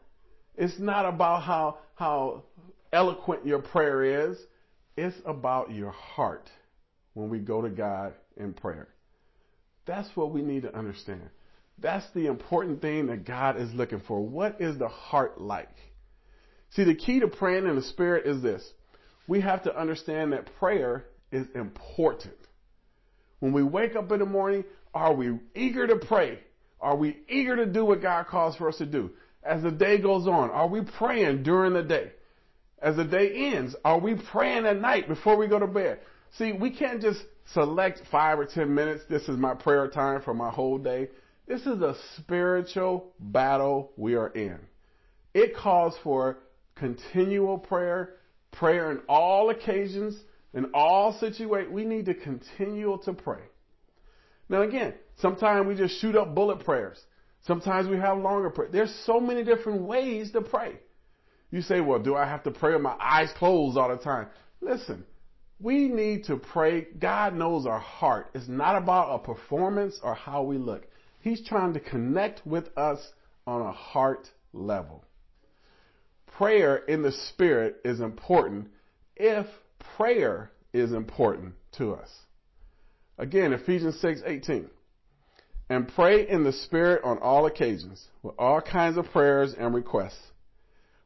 It's 0.55 0.79
not 0.79 1.05
about 1.05 1.43
how, 1.43 1.79
how 1.95 2.43
eloquent 2.91 3.45
your 3.45 3.59
prayer 3.59 4.29
is. 4.29 4.37
It's 4.95 5.17
about 5.25 5.71
your 5.71 5.91
heart 5.91 6.49
when 7.13 7.29
we 7.29 7.39
go 7.39 7.61
to 7.61 7.69
God 7.69 8.13
in 8.37 8.53
prayer. 8.53 8.87
That's 9.85 10.09
what 10.15 10.31
we 10.31 10.41
need 10.41 10.63
to 10.63 10.75
understand. 10.75 11.29
That's 11.79 12.05
the 12.13 12.27
important 12.27 12.81
thing 12.81 13.07
that 13.07 13.25
God 13.25 13.59
is 13.59 13.73
looking 13.73 14.01
for. 14.07 14.21
What 14.21 14.61
is 14.61 14.77
the 14.77 14.87
heart 14.87 15.41
like? 15.41 15.75
See, 16.71 16.83
the 16.83 16.95
key 16.95 17.19
to 17.19 17.27
praying 17.27 17.67
in 17.67 17.75
the 17.75 17.81
Spirit 17.81 18.25
is 18.25 18.41
this. 18.41 18.63
We 19.27 19.41
have 19.41 19.63
to 19.63 19.79
understand 19.79 20.33
that 20.33 20.55
prayer 20.59 21.05
is 21.31 21.47
important. 21.55 22.35
When 23.39 23.53
we 23.53 23.63
wake 23.63 23.95
up 23.95 24.11
in 24.11 24.19
the 24.19 24.25
morning, 24.25 24.63
are 24.93 25.13
we 25.13 25.37
eager 25.55 25.87
to 25.87 25.95
pray? 25.95 26.39
Are 26.79 26.95
we 26.95 27.17
eager 27.27 27.55
to 27.55 27.65
do 27.65 27.85
what 27.85 28.01
God 28.01 28.27
calls 28.27 28.55
for 28.55 28.69
us 28.69 28.77
to 28.77 28.85
do? 28.85 29.11
As 29.45 29.63
the 29.63 29.71
day 29.71 29.97
goes 29.99 30.27
on, 30.27 30.49
are 30.51 30.67
we 30.67 30.81
praying 30.81 31.43
during 31.43 31.73
the 31.73 31.83
day? 31.83 32.11
As 32.81 32.95
the 32.95 33.03
day 33.03 33.53
ends, 33.53 33.75
are 33.83 33.99
we 33.99 34.15
praying 34.15 34.65
at 34.65 34.79
night 34.79 35.07
before 35.07 35.37
we 35.37 35.47
go 35.47 35.59
to 35.59 35.67
bed? 35.67 35.99
See, 36.37 36.51
we 36.51 36.71
can't 36.71 37.01
just 37.01 37.19
select 37.53 38.01
five 38.11 38.39
or 38.39 38.45
ten 38.45 38.73
minutes. 38.73 39.03
This 39.09 39.23
is 39.23 39.37
my 39.37 39.53
prayer 39.53 39.87
time 39.87 40.21
for 40.21 40.33
my 40.33 40.49
whole 40.49 40.77
day. 40.77 41.09
This 41.47 41.61
is 41.61 41.81
a 41.81 41.95
spiritual 42.17 43.13
battle 43.19 43.91
we 43.97 44.15
are 44.15 44.29
in. 44.29 44.59
It 45.33 45.55
calls 45.55 45.95
for 46.03 46.39
continual 46.75 47.57
prayer, 47.57 48.15
prayer 48.51 48.91
in 48.91 48.99
all 49.09 49.49
occasions, 49.49 50.15
in 50.53 50.71
all 50.73 51.13
situations. 51.19 51.73
We 51.73 51.85
need 51.85 52.05
to 52.05 52.13
continue 52.13 52.97
to 53.05 53.13
pray. 53.13 53.41
Now 54.49 54.61
again, 54.61 54.93
Sometimes 55.19 55.67
we 55.67 55.75
just 55.75 55.99
shoot 55.99 56.15
up 56.15 56.33
bullet 56.33 56.63
prayers. 56.65 56.99
Sometimes 57.45 57.87
we 57.89 57.97
have 57.97 58.17
longer 58.17 58.49
prayers. 58.49 58.71
There's 58.71 58.95
so 59.05 59.19
many 59.19 59.43
different 59.43 59.81
ways 59.81 60.31
to 60.31 60.41
pray. 60.41 60.79
You 61.51 61.61
say, 61.61 61.81
well, 61.81 61.99
do 61.99 62.15
I 62.15 62.25
have 62.25 62.43
to 62.43 62.51
pray 62.51 62.73
with 62.73 62.81
my 62.81 62.95
eyes 62.99 63.29
closed 63.37 63.77
all 63.77 63.89
the 63.89 63.97
time? 63.97 64.27
Listen, 64.61 65.03
we 65.59 65.87
need 65.87 66.25
to 66.25 66.37
pray. 66.37 66.87
God 66.99 67.35
knows 67.35 67.65
our 67.65 67.79
heart. 67.79 68.31
It's 68.33 68.47
not 68.47 68.75
about 68.75 69.13
a 69.13 69.19
performance 69.19 69.99
or 70.01 70.15
how 70.15 70.43
we 70.43 70.57
look. 70.57 70.87
He's 71.19 71.45
trying 71.45 71.73
to 71.73 71.79
connect 71.79 72.45
with 72.45 72.75
us 72.77 72.99
on 73.45 73.61
a 73.61 73.71
heart 73.71 74.29
level. 74.53 75.05
Prayer 76.37 76.77
in 76.77 77.01
the 77.01 77.11
Spirit 77.11 77.77
is 77.85 77.99
important 77.99 78.69
if 79.15 79.45
prayer 79.95 80.51
is 80.73 80.91
important 80.91 81.53
to 81.77 81.93
us. 81.93 82.09
Again, 83.17 83.53
Ephesians 83.53 83.99
6 83.99 84.21
18. 84.25 84.69
And 85.73 85.87
pray 85.87 86.29
in 86.29 86.43
the 86.43 86.53
Spirit 86.53 87.03
on 87.03 87.17
all 87.17 87.47
occasions, 87.47 88.05
with 88.21 88.35
all 88.37 88.61
kinds 88.61 88.95
of 88.95 89.05
prayers 89.05 89.55
and 89.57 89.73
requests. 89.73 90.21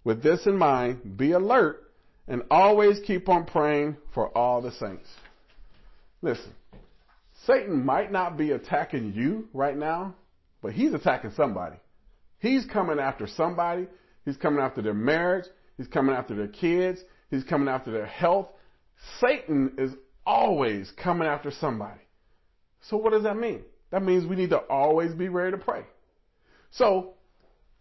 With 0.04 0.22
this 0.22 0.46
in 0.46 0.58
mind, 0.58 1.16
be 1.16 1.32
alert 1.32 1.90
and 2.28 2.44
always 2.52 3.00
keep 3.08 3.30
on 3.30 3.46
praying 3.46 3.96
for 4.14 4.28
all 4.38 4.62
the 4.62 4.74
saints. 4.74 5.08
Listen, 6.22 6.52
Satan 7.46 7.86
might 7.86 8.12
not 8.12 8.36
be 8.36 8.52
attacking 8.52 9.14
you 9.14 9.48
right 9.54 9.78
now, 9.78 10.16
but 10.62 10.74
he's 10.74 10.94
attacking 10.94 11.32
somebody. 11.32 11.78
He's 12.40 12.66
coming 12.66 13.00
after 13.00 13.26
somebody. 13.26 13.88
He's 14.26 14.36
coming 14.36 14.60
after 14.60 14.82
their 14.82 14.94
marriage. 14.94 15.46
He's 15.78 15.88
coming 15.88 16.14
after 16.14 16.36
their 16.36 16.50
kids. 16.50 17.00
He's 17.32 17.46
coming 17.46 17.70
after 17.70 17.90
their 17.90 18.06
health. 18.06 18.50
Satan 19.22 19.76
is 19.78 19.92
always 20.26 20.92
coming 21.02 21.30
after 21.30 21.52
somebody. 21.52 22.02
So 22.90 22.98
what 22.98 23.14
does 23.14 23.24
that 23.24 23.38
mean? 23.38 23.64
That 23.92 24.04
means 24.04 24.26
we 24.26 24.36
need 24.36 24.50
to 24.50 24.58
always 24.58 25.14
be 25.14 25.30
ready 25.30 25.52
to 25.52 25.58
pray. 25.58 25.84
So 26.72 27.14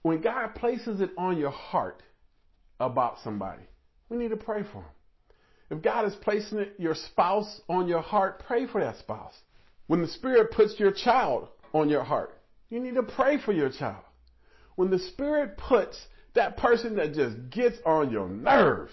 when 0.02 0.20
God 0.20 0.54
places 0.54 1.00
it 1.00 1.10
on 1.18 1.36
your 1.36 1.50
heart 1.50 2.02
about 2.78 3.18
somebody, 3.24 3.62
we 4.08 4.16
need 4.16 4.30
to 4.30 4.36
pray 4.36 4.62
for 4.62 4.82
them. 4.82 4.90
If 5.68 5.82
God 5.82 6.06
is 6.06 6.14
placing 6.14 6.58
it, 6.58 6.74
your 6.78 6.94
spouse 6.94 7.60
on 7.68 7.88
your 7.88 8.02
heart, 8.02 8.44
pray 8.46 8.66
for 8.66 8.80
that 8.80 8.98
spouse. 8.98 9.34
When 9.88 10.00
the 10.00 10.08
Spirit 10.08 10.52
puts 10.52 10.78
your 10.78 10.92
child 10.92 11.48
on 11.72 11.88
your 11.88 12.04
heart, 12.04 12.38
you 12.68 12.78
need 12.78 12.94
to 12.94 13.02
pray 13.02 13.38
for 13.44 13.52
your 13.52 13.70
child. 13.70 14.04
When 14.76 14.90
the 14.90 14.98
Spirit 14.98 15.56
puts 15.56 15.98
that 16.34 16.56
person 16.56 16.96
that 16.96 17.14
just 17.14 17.50
gets 17.50 17.78
on 17.84 18.10
your 18.10 18.28
nerves, 18.28 18.92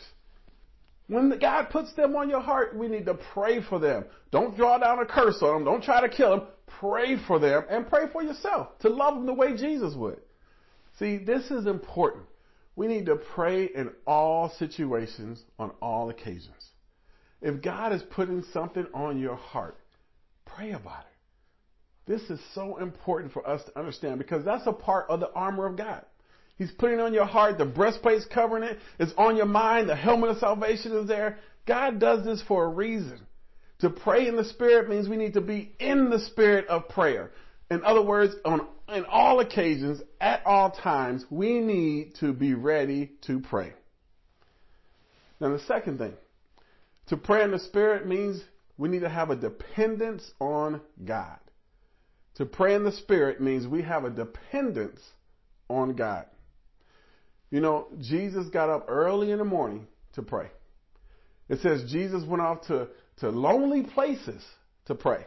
when 1.08 1.29
the 1.29 1.38
God 1.38 1.70
puts 1.70 1.93
them 1.93 2.15
on 2.15 2.29
your 2.29 2.39
heart, 2.39 2.75
we 2.75 2.88
need 2.88 3.05
to 3.05 3.13
pray 3.13 3.62
for 3.62 3.77
them. 3.77 4.05
Don't 4.32 4.55
draw 4.55 4.77
down 4.77 5.00
a 5.00 5.05
curse 5.05 5.38
on 5.41 5.55
them. 5.55 5.65
Don't 5.65 5.84
try 5.84 6.01
to 6.01 6.10
kill 6.10 6.38
them. 6.38 6.48
Pray 6.79 7.17
for 7.27 7.39
them 7.39 7.63
and 7.69 7.87
pray 7.87 8.05
for 8.11 8.23
yourself 8.23 8.79
to 8.79 8.89
love 8.89 9.15
them 9.15 9.25
the 9.25 9.33
way 9.33 9.55
Jesus 9.55 9.95
would. 9.95 10.19
See, 10.99 11.17
this 11.17 11.49
is 11.51 11.65
important. 11.65 12.25
We 12.75 12.87
need 12.87 13.05
to 13.07 13.15
pray 13.15 13.65
in 13.65 13.91
all 14.07 14.49
situations 14.57 15.41
on 15.59 15.71
all 15.81 16.09
occasions. 16.09 16.69
If 17.41 17.61
God 17.61 17.93
is 17.93 18.01
putting 18.01 18.43
something 18.53 18.85
on 18.93 19.19
your 19.19 19.35
heart, 19.35 19.77
pray 20.45 20.71
about 20.71 21.01
it. 21.01 21.13
This 22.05 22.21
is 22.29 22.39
so 22.53 22.77
important 22.77 23.31
for 23.31 23.47
us 23.47 23.63
to 23.65 23.79
understand 23.79 24.17
because 24.17 24.43
that's 24.43 24.67
a 24.67 24.73
part 24.73 25.09
of 25.09 25.19
the 25.19 25.31
armor 25.33 25.65
of 25.65 25.77
God. 25.77 26.05
He's 26.57 26.71
putting 26.71 26.99
on 26.99 27.13
your 27.13 27.25
heart, 27.25 27.57
the 27.57 27.65
breastplate's 27.65 28.25
covering 28.25 28.63
it, 28.63 28.77
it's 28.99 29.13
on 29.17 29.35
your 29.35 29.45
mind, 29.45 29.89
the 29.89 29.95
helmet 29.95 30.31
of 30.31 30.37
salvation 30.37 30.95
is 30.97 31.07
there. 31.07 31.37
God 31.65 31.99
does 31.99 32.23
this 32.25 32.43
for 32.47 32.65
a 32.65 32.69
reason. 32.69 33.19
To 33.83 33.89
pray 33.89 34.29
in 34.29 34.37
the 34.37 34.45
Spirit 34.45 34.87
means 34.87 35.09
we 35.09 35.17
need 35.17 35.33
to 35.33 35.41
be 35.41 35.75
in 35.77 36.09
the 36.09 36.19
spirit 36.19 36.65
of 36.67 36.87
prayer. 36.87 37.31
In 37.69 37.83
other 37.83 38.01
words, 38.01 38.33
on 38.45 38.65
in 38.87 39.03
all 39.03 39.41
occasions, 39.41 40.01
at 40.21 40.41
all 40.45 40.71
times, 40.71 41.25
we 41.29 41.59
need 41.59 42.15
to 42.21 42.31
be 42.31 42.53
ready 42.53 43.11
to 43.27 43.41
pray. 43.41 43.73
Now, 45.41 45.49
the 45.49 45.59
second 45.67 45.97
thing, 45.97 46.13
to 47.07 47.17
pray 47.17 47.43
in 47.43 47.51
the 47.51 47.59
Spirit 47.59 48.07
means 48.07 48.41
we 48.77 48.87
need 48.87 49.01
to 49.01 49.09
have 49.09 49.31
a 49.31 49.35
dependence 49.35 50.31
on 50.39 50.79
God. 51.03 51.39
To 52.35 52.45
pray 52.45 52.75
in 52.75 52.85
the 52.85 52.91
Spirit 52.93 53.41
means 53.41 53.67
we 53.67 53.81
have 53.81 54.05
a 54.05 54.09
dependence 54.09 55.01
on 55.67 55.95
God. 55.95 56.25
You 57.51 57.59
know, 57.59 57.87
Jesus 57.99 58.47
got 58.47 58.69
up 58.69 58.85
early 58.87 59.31
in 59.31 59.39
the 59.39 59.43
morning 59.43 59.87
to 60.13 60.21
pray. 60.21 60.51
It 61.49 61.59
says 61.59 61.91
Jesus 61.91 62.23
went 62.23 62.41
off 62.41 62.61
to, 62.67 62.87
to 63.17 63.29
lonely 63.29 63.84
places 63.84 64.43
to 64.86 64.96
pray. 64.96 65.25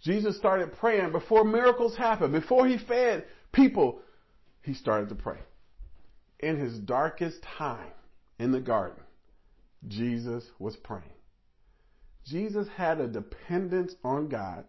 Jesus 0.00 0.36
started 0.36 0.76
praying 0.78 1.12
before 1.12 1.44
miracles 1.44 1.96
happened, 1.96 2.32
before 2.32 2.66
he 2.66 2.78
fed 2.78 3.24
people, 3.52 4.00
he 4.62 4.74
started 4.74 5.08
to 5.08 5.14
pray. 5.14 5.38
In 6.40 6.56
his 6.56 6.78
darkest 6.78 7.42
time 7.42 7.90
in 8.38 8.52
the 8.52 8.60
garden, 8.60 9.02
Jesus 9.88 10.44
was 10.58 10.76
praying. 10.76 11.04
Jesus 12.24 12.68
had 12.76 13.00
a 13.00 13.08
dependence 13.08 13.94
on 14.04 14.28
God, 14.28 14.64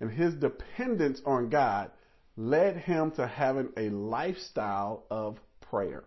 and 0.00 0.10
his 0.10 0.34
dependence 0.34 1.20
on 1.26 1.50
God 1.50 1.90
led 2.36 2.76
him 2.76 3.10
to 3.12 3.26
having 3.26 3.68
a 3.76 3.90
lifestyle 3.90 5.04
of 5.10 5.38
prayer. 5.60 6.04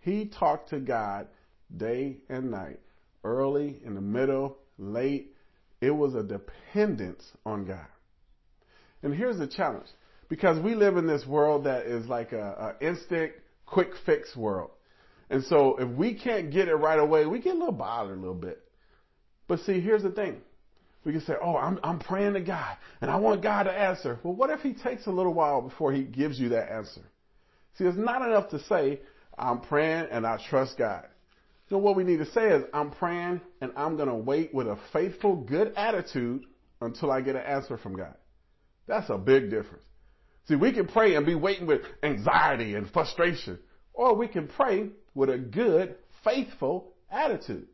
He 0.00 0.26
talked 0.26 0.70
to 0.70 0.80
God 0.80 1.28
day 1.76 2.18
and 2.28 2.50
night, 2.50 2.80
early, 3.36 3.80
in 3.84 3.94
the 3.94 4.00
middle, 4.00 4.58
late, 4.78 5.34
it 5.80 5.90
was 5.90 6.14
a 6.14 6.22
dependence 6.22 7.22
on 7.44 7.66
God. 7.66 7.86
And 9.02 9.14
here's 9.14 9.38
the 9.38 9.46
challenge. 9.46 9.86
Because 10.28 10.62
we 10.62 10.74
live 10.74 10.96
in 10.96 11.06
this 11.06 11.26
world 11.26 11.64
that 11.64 11.86
is 11.86 12.06
like 12.06 12.32
a, 12.32 12.76
a 12.80 12.86
instant, 12.86 13.32
quick 13.64 13.90
fix 14.04 14.36
world. 14.36 14.70
And 15.30 15.44
so 15.44 15.76
if 15.76 15.88
we 15.88 16.14
can't 16.14 16.50
get 16.50 16.68
it 16.68 16.74
right 16.74 16.98
away, 16.98 17.26
we 17.26 17.38
get 17.38 17.54
a 17.54 17.58
little 17.58 17.72
bothered 17.72 18.16
a 18.16 18.20
little 18.20 18.34
bit. 18.34 18.62
But 19.46 19.60
see, 19.60 19.80
here's 19.80 20.02
the 20.02 20.10
thing. 20.10 20.42
We 21.04 21.12
can 21.12 21.22
say, 21.22 21.34
oh, 21.42 21.56
I'm, 21.56 21.78
I'm 21.82 21.98
praying 21.98 22.34
to 22.34 22.40
God 22.40 22.76
and 23.00 23.10
I 23.10 23.16
want 23.16 23.42
God 23.42 23.62
to 23.62 23.72
answer. 23.72 24.18
Well, 24.22 24.34
what 24.34 24.50
if 24.50 24.60
he 24.60 24.74
takes 24.74 25.06
a 25.06 25.10
little 25.10 25.32
while 25.32 25.62
before 25.62 25.92
he 25.92 26.02
gives 26.02 26.38
you 26.38 26.50
that 26.50 26.70
answer? 26.70 27.02
See, 27.76 27.84
it's 27.84 27.96
not 27.96 28.20
enough 28.22 28.50
to 28.50 28.62
say, 28.64 29.00
I'm 29.38 29.60
praying 29.60 30.08
and 30.10 30.26
I 30.26 30.38
trust 30.50 30.76
God. 30.76 31.06
So 31.68 31.76
what 31.78 31.96
we 31.96 32.04
need 32.04 32.18
to 32.18 32.30
say 32.30 32.48
is, 32.50 32.64
I'm 32.72 32.90
praying 32.90 33.40
and 33.60 33.72
I'm 33.76 33.96
going 33.96 34.08
to 34.08 34.14
wait 34.14 34.54
with 34.54 34.66
a 34.66 34.78
faithful, 34.92 35.36
good 35.36 35.74
attitude 35.76 36.44
until 36.80 37.10
I 37.10 37.20
get 37.20 37.36
an 37.36 37.42
answer 37.42 37.76
from 37.76 37.96
God. 37.96 38.14
That's 38.86 39.10
a 39.10 39.18
big 39.18 39.50
difference. 39.50 39.84
See, 40.46 40.56
we 40.56 40.72
can 40.72 40.86
pray 40.86 41.14
and 41.14 41.26
be 41.26 41.34
waiting 41.34 41.66
with 41.66 41.82
anxiety 42.02 42.74
and 42.74 42.90
frustration, 42.90 43.58
or 43.92 44.14
we 44.14 44.28
can 44.28 44.48
pray 44.48 44.88
with 45.14 45.28
a 45.28 45.36
good, 45.36 45.96
faithful 46.24 46.94
attitude. 47.10 47.66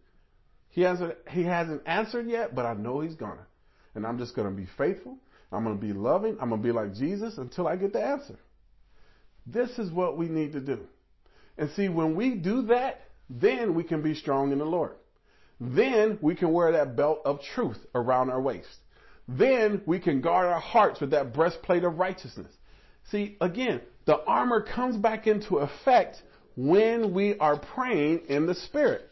He 0.70 0.80
hasn't, 0.80 1.14
he 1.30 1.44
hasn't 1.44 1.82
answered 1.86 2.26
yet, 2.26 2.56
but 2.56 2.66
I 2.66 2.74
know 2.74 3.00
he's 3.00 3.14
gonna. 3.14 3.46
And 3.94 4.04
I'm 4.04 4.18
just 4.18 4.34
gonna 4.34 4.50
be 4.50 4.66
faithful. 4.76 5.18
I'm 5.52 5.62
gonna 5.62 5.76
be 5.76 5.92
loving. 5.92 6.36
I'm 6.40 6.50
gonna 6.50 6.62
be 6.62 6.72
like 6.72 6.94
Jesus 6.94 7.38
until 7.38 7.68
I 7.68 7.76
get 7.76 7.92
the 7.92 8.02
answer. 8.02 8.36
This 9.46 9.70
is 9.78 9.92
what 9.92 10.18
we 10.18 10.26
need 10.26 10.52
to 10.54 10.60
do. 10.60 10.80
And 11.56 11.70
see, 11.76 11.88
when 11.88 12.16
we 12.16 12.34
do 12.34 12.62
that, 12.62 13.02
then 13.28 13.74
we 13.74 13.84
can 13.84 14.02
be 14.02 14.14
strong 14.14 14.52
in 14.52 14.58
the 14.58 14.64
Lord. 14.64 14.96
Then 15.60 16.18
we 16.20 16.34
can 16.34 16.52
wear 16.52 16.72
that 16.72 16.96
belt 16.96 17.20
of 17.24 17.40
truth 17.54 17.78
around 17.94 18.30
our 18.30 18.40
waist. 18.40 18.78
Then 19.26 19.82
we 19.86 19.98
can 19.98 20.20
guard 20.20 20.46
our 20.46 20.60
hearts 20.60 21.00
with 21.00 21.10
that 21.10 21.32
breastplate 21.32 21.84
of 21.84 21.98
righteousness. 21.98 22.52
See, 23.10 23.36
again, 23.40 23.80
the 24.04 24.22
armor 24.24 24.60
comes 24.60 24.96
back 24.96 25.26
into 25.26 25.58
effect 25.58 26.22
when 26.56 27.14
we 27.14 27.38
are 27.38 27.58
praying 27.58 28.22
in 28.28 28.46
the 28.46 28.54
Spirit. 28.54 29.10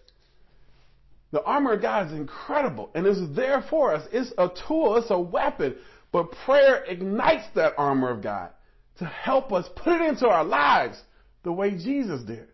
The 1.30 1.42
armor 1.42 1.72
of 1.72 1.82
God 1.82 2.08
is 2.08 2.12
incredible 2.12 2.90
and 2.94 3.06
is 3.06 3.34
there 3.34 3.62
for 3.70 3.94
us. 3.94 4.06
It's 4.12 4.32
a 4.36 4.50
tool, 4.68 4.96
it's 4.96 5.10
a 5.10 5.18
weapon, 5.18 5.76
but 6.12 6.32
prayer 6.44 6.84
ignites 6.84 7.46
that 7.54 7.72
armor 7.78 8.10
of 8.10 8.22
God 8.22 8.50
to 8.98 9.06
help 9.06 9.52
us 9.52 9.66
put 9.74 10.00
it 10.00 10.08
into 10.08 10.28
our 10.28 10.44
lives 10.44 11.00
the 11.42 11.52
way 11.52 11.70
Jesus 11.70 12.22
did. 12.22 12.48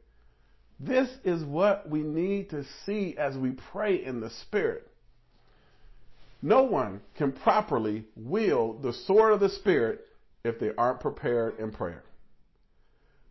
This 0.80 1.08
is 1.25 1.44
what 1.44 1.88
we 1.88 2.00
need 2.00 2.50
to 2.50 2.64
see 2.87 3.16
as 3.18 3.37
we 3.37 3.50
pray 3.73 4.04
in 4.04 4.20
the 4.20 4.30
Spirit. 4.30 4.88
No 6.40 6.62
one 6.62 7.00
can 7.16 7.32
properly 7.32 8.04
wield 8.14 8.82
the 8.82 8.92
sword 8.92 9.32
of 9.32 9.40
the 9.40 9.49
Spirit 9.49 10.06
if 10.44 10.61
they 10.61 10.70
aren't 10.78 11.00
prepared 11.00 11.58
in 11.58 11.73
prayer. 11.73 12.04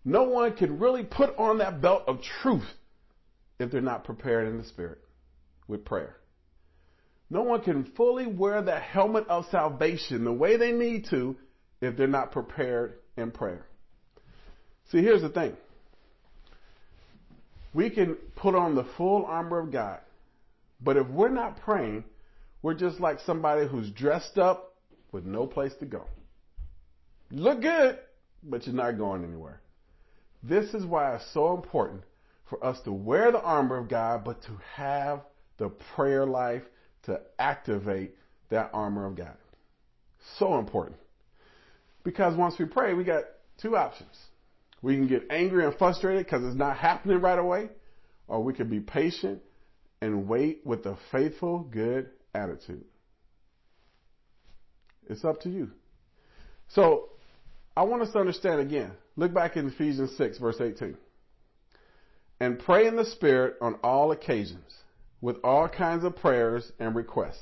No 0.03 0.23
one 0.23 0.55
can 0.55 0.79
really 0.79 1.03
put 1.03 1.37
on 1.37 1.59
that 1.59 1.81
belt 1.81 2.03
of 2.07 2.21
truth 2.21 2.67
if 3.59 3.71
they're 3.71 3.81
not 3.81 4.03
prepared 4.03 4.47
in 4.47 4.57
the 4.57 4.65
Spirit 4.65 4.99
with 5.67 5.85
prayer. 5.85 6.17
No 7.29 7.43
one 7.43 7.61
can 7.61 7.83
fully 7.95 8.27
wear 8.27 8.61
that 8.61 8.83
helmet 8.83 9.27
of 9.27 9.45
salvation 9.51 10.23
the 10.23 10.31
way 10.31 10.57
they 10.57 10.71
need 10.71 11.07
to 11.09 11.35
if 11.81 11.97
they're 11.97 12.07
not 12.07 12.31
prepared 12.31 12.99
in 13.17 13.31
prayer. 13.31 13.65
See, 14.91 15.01
here's 15.01 15.21
the 15.21 15.29
thing 15.29 15.55
we 17.77 17.91
can 17.91 18.15
put 18.35 18.55
on 18.55 18.73
the 18.73 18.83
full 18.97 19.23
armor 19.27 19.59
of 19.59 19.71
God. 19.71 19.99
But 20.81 20.97
if 20.97 21.05
we're 21.09 21.29
not 21.29 21.61
praying, 21.61 22.05
we're 22.63 22.73
just 22.73 22.99
like 22.99 23.19
somebody 23.19 23.67
who's 23.67 23.91
dressed 23.91 24.39
up 24.39 24.73
with 25.11 25.25
no 25.25 25.45
place 25.45 25.73
to 25.81 25.85
go. 25.85 26.05
Look 27.29 27.61
good, 27.61 27.99
but 28.41 28.65
you're 28.65 28.73
not 28.73 28.97
going 28.97 29.23
anywhere. 29.23 29.61
This 30.41 30.73
is 30.73 30.87
why 30.87 31.13
it's 31.13 31.33
so 31.35 31.53
important 31.53 32.01
for 32.49 32.65
us 32.65 32.81
to 32.85 32.91
wear 32.91 33.31
the 33.31 33.41
armor 33.41 33.77
of 33.77 33.89
God, 33.89 34.25
but 34.25 34.41
to 34.45 34.59
have 34.73 35.21
the 35.59 35.69
prayer 35.95 36.25
life 36.25 36.63
to 37.03 37.21
activate 37.37 38.15
that 38.49 38.71
armor 38.73 39.05
of 39.05 39.15
God. 39.15 39.37
So 40.39 40.57
important. 40.57 40.97
Because 42.03 42.35
once 42.35 42.55
we 42.57 42.65
pray, 42.65 42.95
we 42.95 43.03
got 43.03 43.25
two 43.61 43.77
options. 43.77 44.17
We 44.81 44.95
can 44.95 45.07
get 45.07 45.27
angry 45.29 45.65
and 45.65 45.75
frustrated 45.75 46.25
because 46.25 46.43
it's 46.43 46.55
not 46.55 46.77
happening 46.77 47.19
right 47.19 47.39
away, 47.39 47.69
or 48.27 48.43
we 48.43 48.53
can 48.53 48.69
be 48.69 48.79
patient 48.79 49.41
and 50.01 50.27
wait 50.27 50.61
with 50.65 50.85
a 50.85 50.97
faithful, 51.11 51.59
good 51.59 52.09
attitude. 52.33 52.85
It's 55.09 55.25
up 55.25 55.41
to 55.41 55.49
you. 55.49 55.71
So, 56.69 57.09
I 57.75 57.83
want 57.83 58.01
us 58.01 58.11
to 58.11 58.19
understand 58.19 58.59
again. 58.59 58.91
Look 59.15 59.33
back 59.33 59.55
in 59.55 59.67
Ephesians 59.67 60.15
6, 60.17 60.37
verse 60.37 60.59
18. 60.59 60.97
And 62.39 62.59
pray 62.59 62.87
in 62.87 62.95
the 62.95 63.05
Spirit 63.05 63.55
on 63.61 63.75
all 63.83 64.11
occasions, 64.11 64.73
with 65.21 65.37
all 65.43 65.67
kinds 65.67 66.03
of 66.03 66.15
prayers 66.15 66.71
and 66.79 66.95
requests. 66.95 67.41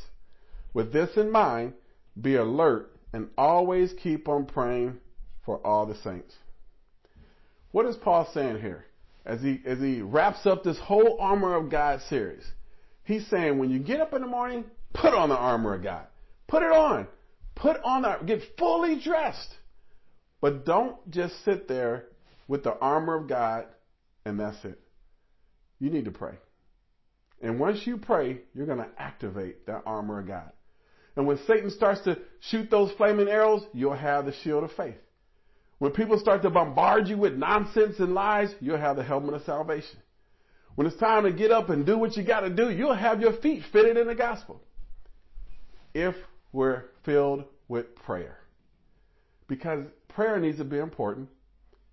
With 0.73 0.93
this 0.93 1.17
in 1.17 1.31
mind, 1.31 1.73
be 2.19 2.35
alert 2.35 2.91
and 3.11 3.29
always 3.37 3.93
keep 4.01 4.27
on 4.27 4.45
praying 4.45 4.97
for 5.45 5.65
all 5.65 5.85
the 5.85 5.95
saints. 5.95 6.33
What 7.75 7.87
is 7.87 7.97
Paul 7.97 8.25
saying 8.33 8.61
here? 8.61 8.85
As 9.25 9.41
he, 9.41 9.59
as 9.65 9.79
he 9.79 10.01
wraps 10.01 10.45
up 10.45 10.63
this 10.63 10.79
whole 10.79 11.17
armor 11.19 11.55
of 11.55 11.69
God 11.69 11.99
series, 12.07 12.45
he's 13.03 13.27
saying 13.27 13.57
when 13.57 13.69
you 13.69 13.79
get 13.79 13.99
up 13.99 14.13
in 14.13 14.21
the 14.21 14.29
morning, 14.29 14.63
put 14.93 15.13
on 15.13 15.27
the 15.27 15.35
armor 15.35 15.73
of 15.73 15.83
God. 15.83 16.07
Put 16.47 16.63
it 16.63 16.71
on. 16.71 17.05
Put 17.53 17.75
on 17.83 18.03
that, 18.03 18.25
get 18.25 18.43
fully 18.57 19.01
dressed. 19.03 19.53
But 20.39 20.65
don't 20.65 20.95
just 21.11 21.33
sit 21.43 21.67
there 21.67 22.05
with 22.47 22.63
the 22.63 22.77
armor 22.79 23.17
of 23.17 23.27
God 23.27 23.65
and 24.23 24.39
that's 24.39 24.63
it. 24.63 24.79
You 25.77 25.89
need 25.89 26.05
to 26.05 26.11
pray. 26.11 26.35
And 27.41 27.59
once 27.59 27.85
you 27.85 27.97
pray, 27.97 28.39
you're 28.53 28.67
going 28.67 28.77
to 28.77 28.89
activate 28.97 29.65
that 29.65 29.81
armor 29.85 30.21
of 30.21 30.27
God. 30.27 30.49
And 31.17 31.27
when 31.27 31.39
Satan 31.45 31.71
starts 31.71 31.99
to 32.05 32.19
shoot 32.39 32.71
those 32.71 32.93
flaming 32.93 33.27
arrows, 33.27 33.65
you'll 33.73 33.95
have 33.95 34.25
the 34.25 34.33
shield 34.43 34.63
of 34.63 34.71
faith. 34.77 34.95
When 35.79 35.91
people 35.91 36.19
start 36.19 36.41
to 36.43 36.49
bombard 36.49 37.07
you 37.07 37.17
with 37.17 37.33
nonsense 37.33 37.99
and 37.99 38.13
lies, 38.13 38.53
you'll 38.61 38.77
have 38.77 38.95
the 38.95 39.03
helmet 39.03 39.33
of 39.33 39.43
salvation. 39.43 39.99
When 40.75 40.87
it's 40.87 40.97
time 40.97 41.23
to 41.23 41.31
get 41.31 41.51
up 41.51 41.69
and 41.69 41.85
do 41.85 41.97
what 41.97 42.15
you 42.15 42.23
got 42.23 42.41
to 42.41 42.49
do, 42.49 42.69
you'll 42.69 42.95
have 42.95 43.21
your 43.21 43.33
feet 43.41 43.63
fitted 43.71 43.97
in 43.97 44.07
the 44.07 44.15
gospel. 44.15 44.61
If 45.93 46.15
we're 46.51 46.83
filled 47.03 47.45
with 47.67 47.95
prayer. 47.95 48.37
Because 49.47 49.85
prayer 50.07 50.39
needs 50.39 50.57
to 50.57 50.63
be 50.63 50.79
important, 50.79 51.29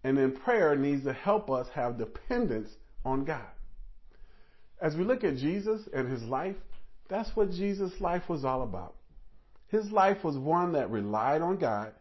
and 0.05 0.17
then 0.17 0.33
prayer 0.33 0.77
needs 0.77 1.05
to 1.05 1.12
help 1.12 1.51
us 1.51 1.67
have 1.75 1.99
dependence 1.99 2.69
on 3.05 3.25
God. 3.25 3.47
As 4.81 4.97
we 4.97 5.05
look 5.05 5.23
at 5.23 5.37
Jesus 5.37 5.83
and 5.93 6.11
his 6.11 6.23
life, 6.23 6.57
that's 7.09 7.37
what 7.37 7.51
Jesus' 7.51 8.01
life 8.01 8.29
was 8.29 8.45
all 8.45 8.62
about. 8.62 8.95
His 9.69 9.91
life 9.91 10.25
was 10.25 10.37
one 10.37 10.73
that 10.73 10.91
relied 10.91 11.41
on 11.41 11.59
God. 11.59 11.93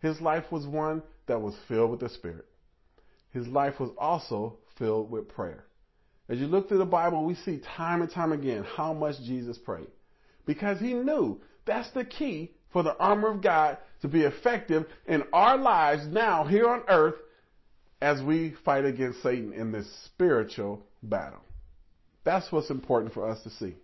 His 0.00 0.20
life 0.20 0.44
was 0.50 0.66
one 0.66 1.02
that 1.28 1.40
was 1.40 1.54
filled 1.68 1.90
with 1.90 2.00
the 2.00 2.08
Spirit. 2.08 2.46
His 3.30 3.46
life 3.46 3.78
was 3.78 3.90
also 3.98 4.58
filled 4.78 5.10
with 5.10 5.28
prayer. 5.28 5.64
As 6.28 6.38
you 6.38 6.46
look 6.46 6.68
through 6.68 6.78
the 6.78 6.84
Bible, 6.84 7.24
we 7.24 7.34
see 7.34 7.60
time 7.76 8.02
and 8.02 8.10
time 8.10 8.32
again 8.32 8.64
how 8.64 8.92
much 8.92 9.16
Jesus 9.24 9.56
prayed. 9.56 9.88
Because 10.44 10.78
he 10.78 10.92
knew 10.92 11.40
that's 11.64 11.90
the 11.92 12.04
key 12.04 12.52
for 12.72 12.82
the 12.82 12.96
armor 12.98 13.30
of 13.30 13.42
God 13.42 13.78
to 14.02 14.08
be 14.08 14.22
effective 14.22 14.86
in 15.06 15.22
our 15.32 15.56
lives 15.56 16.06
now 16.06 16.44
here 16.44 16.68
on 16.68 16.82
earth 16.88 17.14
as 18.00 18.22
we 18.22 18.54
fight 18.64 18.84
against 18.84 19.22
Satan 19.22 19.52
in 19.52 19.72
this 19.72 19.86
spiritual 20.04 20.86
battle. 21.02 21.40
That's 22.24 22.50
what's 22.52 22.70
important 22.70 23.14
for 23.14 23.28
us 23.28 23.42
to 23.42 23.50
see. 23.50 23.74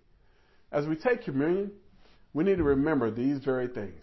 As 0.70 0.86
we 0.86 0.96
take 0.96 1.24
communion, 1.24 1.72
we 2.32 2.44
need 2.44 2.58
to 2.58 2.64
remember 2.64 3.10
these 3.10 3.38
very 3.38 3.68
things. 3.68 4.02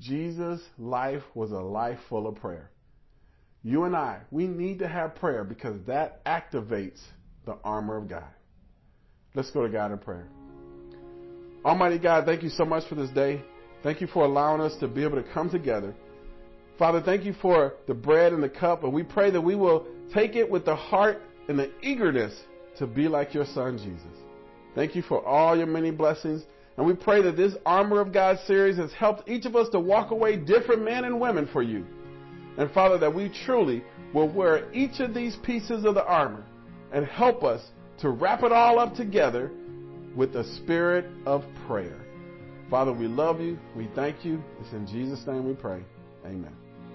Jesus' 0.00 0.62
life 0.78 1.22
was 1.34 1.50
a 1.50 1.58
life 1.58 1.98
full 2.08 2.26
of 2.26 2.36
prayer. 2.36 2.70
You 3.62 3.84
and 3.84 3.96
I, 3.96 4.20
we 4.30 4.46
need 4.46 4.78
to 4.78 4.88
have 4.88 5.16
prayer 5.16 5.44
because 5.44 5.76
that 5.86 6.24
activates 6.24 7.00
the 7.44 7.56
armor 7.64 7.96
of 7.96 8.08
God. 8.08 8.28
Let's 9.34 9.50
go 9.50 9.62
to 9.62 9.68
God 9.68 9.92
in 9.92 9.98
prayer. 9.98 10.28
Almighty 11.64 11.98
God, 11.98 12.24
thank 12.24 12.42
you 12.42 12.50
so 12.50 12.64
much 12.64 12.88
for 12.88 12.94
this 12.94 13.10
day. 13.10 13.42
Thank 13.82 14.00
you 14.00 14.06
for 14.06 14.24
allowing 14.24 14.60
us 14.60 14.76
to 14.80 14.88
be 14.88 15.02
able 15.02 15.22
to 15.22 15.28
come 15.34 15.50
together. 15.50 15.94
Father, 16.78 17.02
thank 17.02 17.24
you 17.24 17.34
for 17.42 17.74
the 17.86 17.94
bread 17.94 18.32
and 18.32 18.42
the 18.42 18.48
cup, 18.48 18.84
and 18.84 18.92
we 18.92 19.02
pray 19.02 19.30
that 19.30 19.40
we 19.40 19.56
will 19.56 19.86
take 20.14 20.36
it 20.36 20.48
with 20.48 20.64
the 20.64 20.76
heart 20.76 21.20
and 21.48 21.58
the 21.58 21.70
eagerness 21.82 22.32
to 22.78 22.86
be 22.86 23.08
like 23.08 23.34
your 23.34 23.44
son, 23.46 23.76
Jesus. 23.78 24.18
Thank 24.74 24.94
you 24.94 25.02
for 25.02 25.24
all 25.24 25.56
your 25.56 25.66
many 25.66 25.90
blessings. 25.90 26.44
And 26.78 26.86
we 26.86 26.94
pray 26.94 27.20
that 27.22 27.36
this 27.36 27.54
Armor 27.66 28.00
of 28.00 28.12
God 28.12 28.38
series 28.46 28.76
has 28.76 28.92
helped 28.92 29.28
each 29.28 29.46
of 29.46 29.56
us 29.56 29.68
to 29.70 29.80
walk 29.80 30.12
away 30.12 30.36
different 30.36 30.84
men 30.84 31.04
and 31.04 31.20
women 31.20 31.48
for 31.52 31.60
you. 31.60 31.84
And 32.56 32.70
Father, 32.70 32.98
that 32.98 33.12
we 33.12 33.32
truly 33.44 33.82
will 34.14 34.28
wear 34.28 34.72
each 34.72 35.00
of 35.00 35.12
these 35.12 35.36
pieces 35.42 35.84
of 35.84 35.96
the 35.96 36.04
armor 36.04 36.44
and 36.92 37.04
help 37.04 37.42
us 37.42 37.62
to 38.00 38.10
wrap 38.10 38.44
it 38.44 38.52
all 38.52 38.78
up 38.78 38.94
together 38.94 39.50
with 40.14 40.32
the 40.32 40.44
spirit 40.56 41.06
of 41.26 41.44
prayer. 41.66 41.98
Father, 42.70 42.92
we 42.92 43.08
love 43.08 43.40
you. 43.40 43.58
We 43.76 43.88
thank 43.96 44.24
you. 44.24 44.40
It's 44.60 44.72
in 44.72 44.86
Jesus' 44.86 45.26
name 45.26 45.48
we 45.48 45.54
pray. 45.54 45.82
Amen. 46.24 46.67